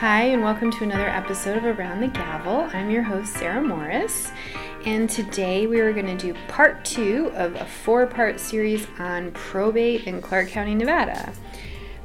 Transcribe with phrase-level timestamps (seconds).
[0.00, 2.70] Hi, and welcome to another episode of Around the Gavel.
[2.72, 4.32] I'm your host, Sarah Morris,
[4.86, 9.30] and today we are going to do part two of a four part series on
[9.32, 11.34] probate in Clark County, Nevada.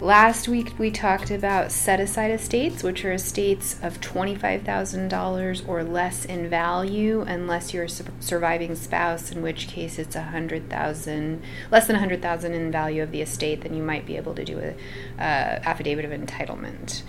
[0.02, 6.25] Last week we talked about set aside estates, which are estates of $25,000 or less
[6.25, 7.89] in value, unless you're a
[8.20, 12.73] surviving spouse, in which case it's a hundred thousand, less than a hundred thousand in
[12.73, 13.62] value of the estate.
[13.62, 14.71] Then you might be able to do a
[15.18, 17.04] uh, affidavit of entitlement.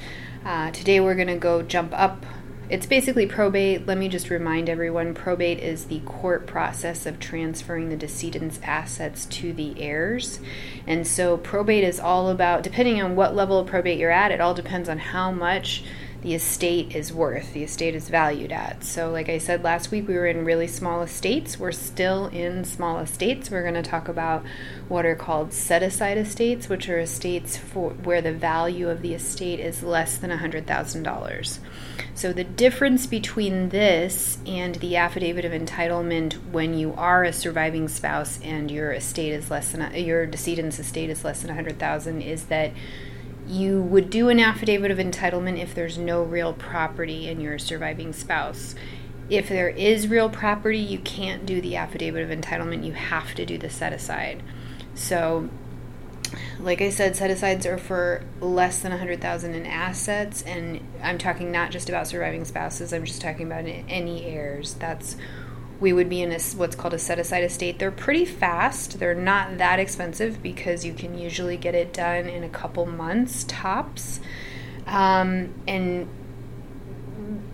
[0.46, 2.24] Uh, today we're going to go jump up
[2.68, 3.86] it's basically probate.
[3.86, 9.24] Let me just remind everyone probate is the court process of transferring the decedent's assets
[9.26, 10.40] to the heirs.
[10.84, 14.40] And so probate is all about, depending on what level of probate you're at, it
[14.40, 15.84] all depends on how much
[16.22, 18.82] the estate is worth, the estate is valued at.
[18.82, 21.58] So, like I said last week, we were in really small estates.
[21.58, 23.50] We're still in small estates.
[23.50, 24.44] We're going to talk about
[24.88, 29.14] what are called set aside estates, which are estates for where the value of the
[29.14, 31.58] estate is less than $100,000.
[32.14, 37.88] So, the difference between this and the affidavit of entitlement when you are a surviving
[37.88, 42.46] spouse and your estate is less than your decedent's estate is less than 100,000 is
[42.46, 42.72] that
[43.46, 48.12] you would do an affidavit of entitlement if there's no real property in your surviving
[48.12, 48.74] spouse.
[49.28, 52.84] If there is real property, you can't do the affidavit of entitlement.
[52.84, 54.42] You have to do the set aside.
[54.94, 55.48] So,
[56.58, 61.52] like I said, set asides are for less than 100,000 in assets, and I'm talking
[61.52, 62.92] not just about surviving spouses.
[62.92, 64.74] I'm just talking about any heirs.
[64.74, 65.16] That's
[65.80, 67.78] we would be in a, what's called a set aside estate.
[67.78, 68.98] They're pretty fast.
[68.98, 73.44] They're not that expensive because you can usually get it done in a couple months
[73.46, 74.20] tops.
[74.86, 76.08] Um, and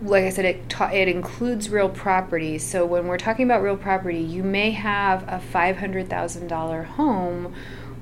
[0.01, 2.57] like I said, it ta- it includes real property.
[2.57, 6.83] So when we're talking about real property, you may have a five hundred thousand dollar
[6.83, 7.53] home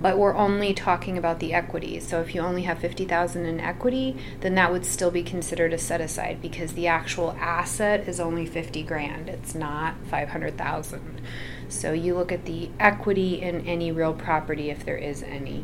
[0.02, 2.00] but we're only talking about the equity.
[2.00, 5.78] So if you only have 50,000 in equity, then that would still be considered a
[5.78, 9.30] set aside because the actual asset is only 50 grand.
[9.30, 11.22] It's not 500,000.
[11.70, 15.64] So you look at the equity in any real property if there is any.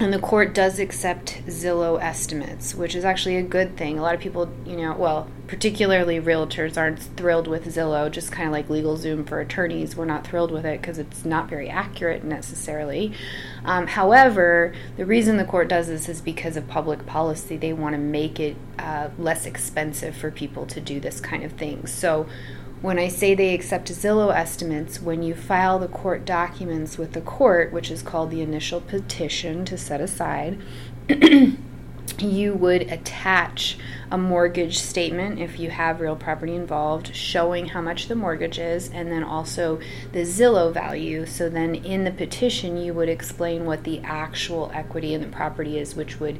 [0.00, 3.96] And the court does accept Zillow estimates, which is actually a good thing.
[3.96, 8.48] A lot of people, you know, well, particularly realtors aren't thrilled with Zillow, just kind
[8.48, 9.94] of like LegalZoom for attorneys.
[9.94, 13.12] We're not thrilled with it because it's not very accurate necessarily.
[13.64, 17.56] Um, however, the reason the court does this is because of public policy.
[17.56, 21.52] They want to make it uh, less expensive for people to do this kind of
[21.52, 21.86] thing.
[21.86, 22.26] So
[22.84, 27.22] when I say they accept Zillow estimates, when you file the court documents with the
[27.22, 30.60] court, which is called the initial petition to set aside,
[32.18, 33.78] you would attach
[34.10, 38.90] a mortgage statement if you have real property involved showing how much the mortgage is
[38.90, 39.80] and then also
[40.12, 41.24] the Zillow value.
[41.24, 45.78] So then in the petition, you would explain what the actual equity in the property
[45.78, 46.38] is, which would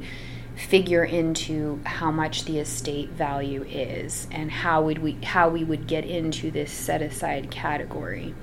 [0.55, 5.85] figure into how much the estate value is and how would we how we would
[5.87, 8.33] get into this set aside category.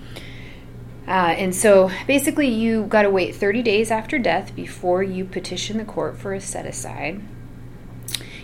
[1.07, 5.79] Uh, and so basically, you got to wait 30 days after death before you petition
[5.79, 7.21] the court for a set aside.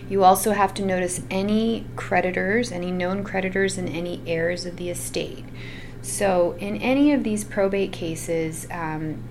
[0.09, 4.89] You also have to notice any creditors, any known creditors, and any heirs of the
[4.89, 5.45] estate.
[6.01, 9.23] So, in any of these probate cases, um,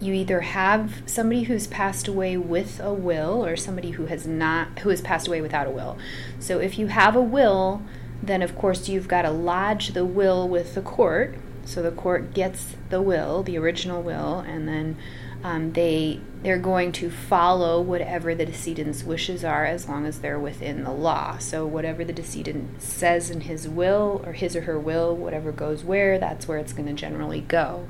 [0.00, 4.78] you either have somebody who's passed away with a will or somebody who has not
[4.80, 5.98] who has passed away without a will.
[6.38, 7.82] So if you have a will,
[8.22, 11.36] then of course you've got to lodge the will with the court.
[11.64, 14.96] So the court gets the will, the original will, and then
[15.44, 20.38] um, they they're going to follow whatever the decedent's wishes are as long as they're
[20.38, 21.38] within the law.
[21.38, 25.82] So whatever the decedent says in his will or his or her will, whatever goes
[25.82, 27.88] where, that's where it's going to generally go.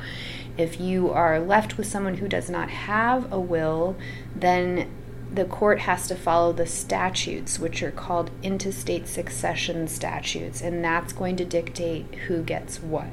[0.59, 3.97] If you are left with someone who does not have a will,
[4.35, 4.91] then
[5.33, 11.13] the court has to follow the statutes, which are called intestate succession statutes, and that's
[11.13, 13.09] going to dictate who gets what.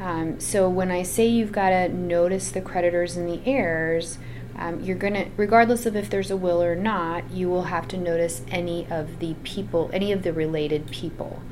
[0.00, 4.18] Um, so when I say you've got to notice the creditors and the heirs,
[4.56, 7.86] um, you're going to, regardless of if there's a will or not, you will have
[7.88, 11.42] to notice any of the people, any of the related people.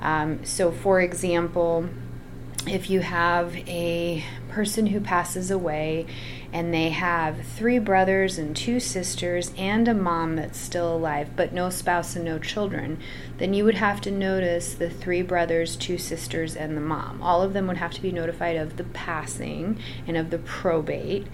[0.00, 1.88] Um, so, for example,
[2.66, 6.06] if you have a person who passes away
[6.52, 11.52] and they have three brothers and two sisters and a mom that's still alive, but
[11.52, 12.98] no spouse and no children,
[13.38, 17.22] then you would have to notice the three brothers, two sisters, and the mom.
[17.22, 21.26] All of them would have to be notified of the passing and of the probate.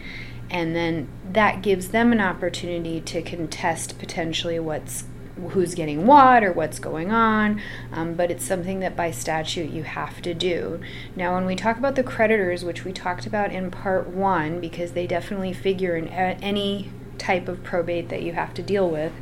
[0.50, 5.04] And then that gives them an opportunity to contest potentially what's
[5.48, 7.60] who's getting what or what's going on,
[7.92, 10.81] um, but it's something that by statute you have to do.
[11.16, 14.92] Now, when we talk about the creditors, which we talked about in part one, because
[14.92, 16.90] they definitely figure in any
[17.20, 19.12] type of probate that you have to deal with.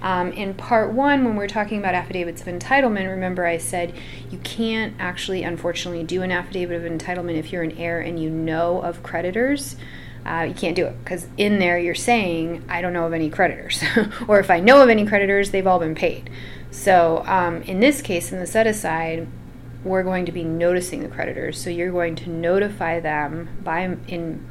[0.00, 3.94] Um, in part one, when we're talking about affidavits of entitlement, remember I said
[4.30, 8.30] you can't actually, unfortunately, do an affidavit of entitlement if you're an heir and you
[8.30, 9.76] know of creditors.
[10.24, 13.28] Uh, you can't do it because in there you're saying, I don't know of any
[13.28, 13.82] creditors.
[14.28, 16.30] or if I know of any creditors, they've all been paid.
[16.70, 19.26] So um, in this case, in the set aside,
[19.84, 21.60] we're going to be noticing the creditors.
[21.60, 24.48] So you're going to notify them by in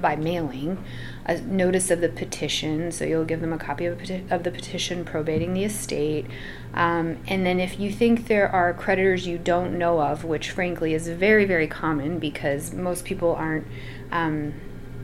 [0.00, 0.82] by mailing
[1.24, 2.90] a notice of the petition.
[2.90, 6.26] So you'll give them a copy of, peti- of the petition probating the estate.
[6.74, 10.94] Um, and then if you think there are creditors you don't know of, which frankly
[10.94, 13.66] is very, very common because most people aren't.
[14.10, 14.54] Um,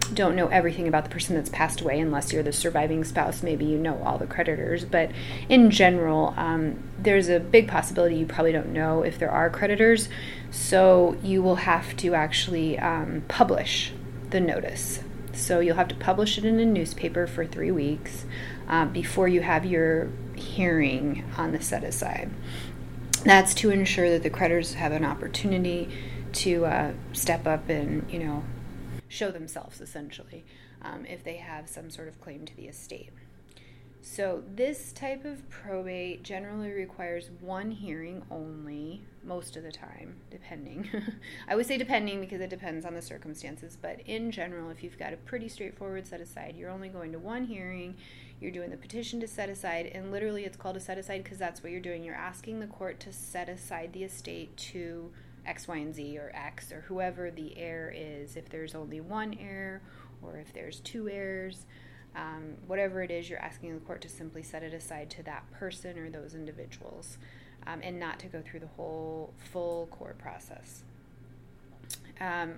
[0.08, 3.42] don't know everything about the person that's passed away unless you're the surviving spouse.
[3.42, 5.10] Maybe you know all the creditors, but
[5.48, 10.08] in general, um, there's a big possibility you probably don't know if there are creditors.
[10.50, 13.92] So you will have to actually um, publish
[14.30, 15.00] the notice.
[15.32, 18.24] So you'll have to publish it in a newspaper for three weeks
[18.68, 22.30] uh, before you have your hearing on the set aside.
[23.24, 25.88] That's to ensure that the creditors have an opportunity
[26.34, 28.44] to uh, step up and, you know,
[29.14, 30.44] show themselves essentially
[30.82, 33.10] um, if they have some sort of claim to the estate.
[34.06, 40.90] So, this type of probate generally requires one hearing only, most of the time, depending.
[41.48, 44.98] I would say depending because it depends on the circumstances, but in general, if you've
[44.98, 47.96] got a pretty straightforward set aside, you're only going to one hearing,
[48.42, 51.38] you're doing the petition to set aside, and literally it's called a set aside because
[51.38, 52.04] that's what you're doing.
[52.04, 55.10] You're asking the court to set aside the estate to
[55.46, 59.36] X, Y, and Z, or X, or whoever the heir is, if there's only one
[59.40, 59.82] heir
[60.22, 61.66] or if there's two heirs.
[62.16, 65.50] Um, whatever it is, you're asking the court to simply set it aside to that
[65.50, 67.18] person or those individuals
[67.66, 70.84] um, and not to go through the whole full court process.
[72.20, 72.54] Um,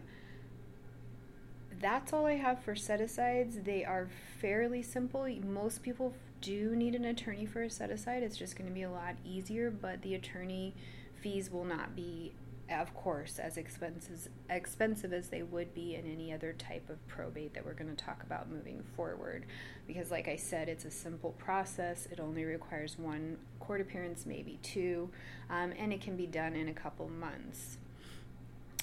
[1.81, 3.59] that's all I have for set asides.
[3.65, 4.09] They are
[4.41, 5.27] fairly simple.
[5.45, 8.23] Most people do need an attorney for a set aside.
[8.23, 10.75] It's just going to be a lot easier, but the attorney
[11.21, 12.33] fees will not be
[12.71, 17.55] of course, as expenses expensive as they would be in any other type of probate
[17.55, 19.47] that we're going to talk about moving forward.
[19.87, 22.09] Because, like I said, it's a simple process.
[22.11, 25.11] It only requires one court appearance, maybe two,
[25.49, 27.79] um, and it can be done in a couple months.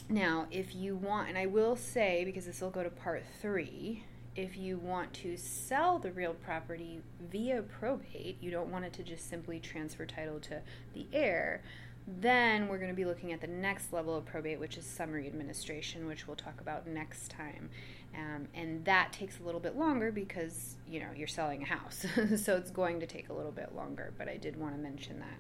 [0.10, 4.04] Now, if you want, and I will say because this will go to part three,
[4.36, 7.02] if you want to sell the real property
[7.32, 10.62] via probate, you don't want it to just simply transfer title to
[10.94, 11.62] the heir
[12.08, 15.28] then we're going to be looking at the next level of probate, which is summary
[15.28, 17.70] administration, which we'll talk about next time.
[18.16, 22.06] Um, and that takes a little bit longer because you know you're selling a house,
[22.38, 24.14] so it's going to take a little bit longer.
[24.18, 25.40] But I did want to mention that.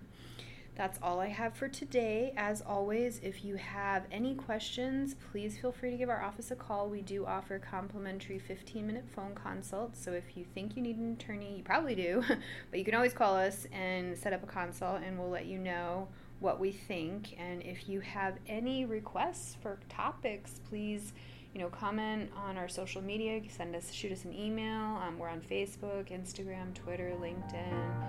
[0.75, 2.33] That's all I have for today.
[2.35, 6.55] As always, if you have any questions, please feel free to give our office a
[6.55, 6.89] call.
[6.89, 10.03] We do offer complimentary 15 minute phone consults.
[10.03, 12.23] So if you think you need an attorney, you probably do,
[12.71, 15.59] but you can always call us and set up a consult, and we'll let you
[15.59, 16.07] know
[16.43, 17.35] what we think.
[17.39, 21.13] And if you have any requests for topics, please,
[21.53, 23.41] you know, comment on our social media.
[23.49, 24.99] Send us, shoot us an email.
[25.01, 28.03] Um, we're on Facebook, Instagram, Twitter, LinkedIn.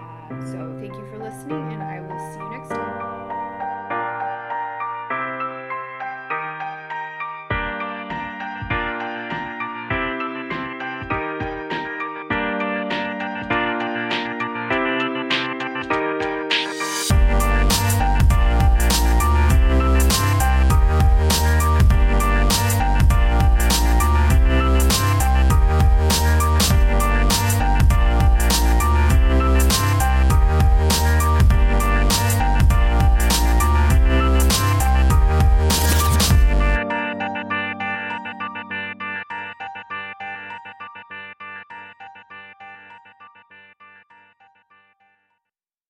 [0.00, 3.11] Uh, so thank you for listening, and I will see you next time.